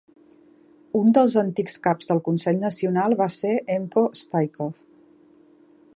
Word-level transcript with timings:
Un 0.99 1.11
dels 1.17 1.35
antics 1.41 1.77
caps 1.83 2.09
del 2.11 2.23
Consell 2.29 2.59
Nacional 2.65 3.17
va 3.23 3.29
ser 3.37 3.53
Encho 3.77 4.07
Staikov. 4.23 4.85